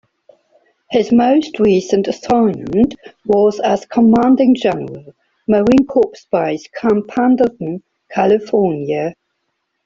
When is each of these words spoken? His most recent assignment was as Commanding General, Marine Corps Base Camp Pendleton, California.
His 0.89 1.11
most 1.11 1.59
recent 1.59 2.07
assignment 2.07 2.95
was 3.27 3.59
as 3.59 3.85
Commanding 3.85 4.55
General, 4.55 5.13
Marine 5.47 5.85
Corps 5.87 6.11
Base 6.31 6.67
Camp 6.69 7.07
Pendleton, 7.07 7.83
California. 8.11 9.13